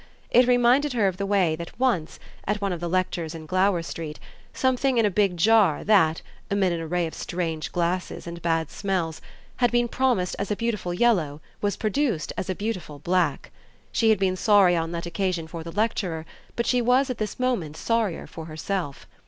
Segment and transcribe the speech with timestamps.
[0.31, 2.17] It reminded her of the way that once,
[2.47, 4.19] at one of the lectures in Glower Street,
[4.51, 9.21] something in a big jar that, amid an array of strange glasses and bad smells,
[9.57, 13.51] had been promised as a beautiful yellow was produced as a beautiful black.
[13.91, 16.25] She had been sorry on that occasion for the lecturer,
[16.55, 19.05] but she was at this moment sorrier for herself.